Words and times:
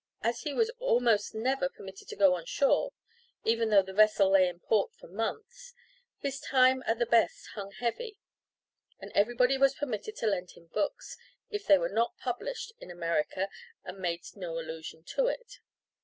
As 0.23 0.41
he 0.41 0.51
was 0.55 0.71
almost 0.79 1.35
never 1.35 1.69
permitted 1.69 2.07
to 2.07 2.15
go 2.15 2.33
on 2.33 2.45
shore, 2.47 2.91
even 3.43 3.69
though 3.69 3.83
the 3.83 3.93
vessel 3.93 4.31
lay 4.31 4.47
in 4.47 4.59
port 4.59 4.95
for 4.95 5.07
months, 5.07 5.75
his 6.17 6.39
time 6.39 6.81
at 6.87 6.97
the 6.97 7.05
best 7.05 7.49
hung 7.53 7.69
heavy; 7.69 8.17
and 8.99 9.11
everybody 9.13 9.59
was 9.59 9.75
permitted 9.75 10.15
to 10.15 10.25
lend 10.25 10.53
him 10.57 10.65
books, 10.73 11.17
if 11.51 11.67
they 11.67 11.77
were 11.77 11.87
not 11.87 12.17
published 12.17 12.73
in 12.79 12.89
America 12.89 13.47
and 13.83 13.99
made 13.99 14.21
no 14.35 14.57
allusion 14.57 15.03
to 15.03 15.27
it. 15.27 15.59